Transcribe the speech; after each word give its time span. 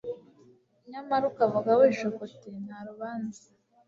Nyamara 0.91 1.23
ukavuga 1.31 1.69
wishuka 1.79 2.19
uti 2.27 2.49
Nta 2.65 2.79
rubanza 2.87 3.43